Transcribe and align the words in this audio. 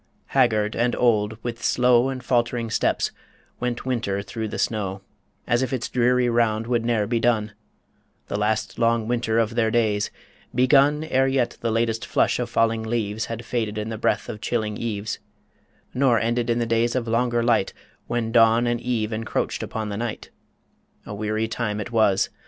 Haggard 0.33 0.75
and 0.75 0.95
old, 0.95 1.37
with 1.43 1.61
slow 1.61 2.09
And 2.09 2.23
falt'ring 2.23 2.71
steps, 2.71 3.11
went 3.59 3.85
Winter 3.85 4.23
through 4.23 4.47
the 4.47 4.57
snow, 4.57 5.01
As 5.45 5.61
if 5.61 5.71
its 5.71 5.89
dreary 5.89 6.27
round 6.27 6.65
would 6.65 6.83
ne'er 6.83 7.05
be 7.05 7.19
done 7.19 7.53
The 8.25 8.35
last 8.35 8.79
long 8.79 9.07
winter 9.07 9.37
of 9.37 9.53
their 9.53 9.69
days 9.69 10.09
begun 10.55 11.03
Ere 11.03 11.27
yet 11.27 11.59
the 11.61 11.69
latest 11.69 12.03
flush 12.07 12.39
of 12.39 12.49
falling 12.49 12.81
leaves 12.81 13.25
Had 13.25 13.45
faded 13.45 13.77
in 13.77 13.89
the 13.89 13.97
breath 13.99 14.27
of 14.27 14.41
chilling 14.41 14.75
eves; 14.75 15.19
Nor 15.93 16.17
ended 16.17 16.49
in 16.49 16.57
the 16.57 16.65
days 16.65 16.95
of 16.95 17.07
longer 17.07 17.43
light, 17.43 17.71
When 18.07 18.31
dawn 18.31 18.65
and 18.65 18.81
eve 18.81 19.13
encroached 19.13 19.61
upon 19.61 19.89
the 19.89 19.97
night 19.97 20.31
A 21.05 21.13
weary 21.13 21.47
time 21.47 21.79
it 21.79 21.91
was! 21.91 22.31